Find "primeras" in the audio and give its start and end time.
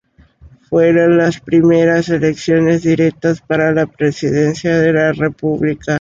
1.39-2.09